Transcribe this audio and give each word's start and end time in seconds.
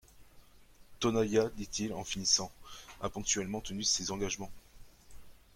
Tonaïa, 0.99 1.51
dit-il 1.57 1.93
en 1.93 2.03
finissant, 2.03 2.51
a 3.01 3.09
ponctuellement 3.09 3.61
tenu 3.61 3.83
ses 3.83 4.09
engagements. 4.09 4.49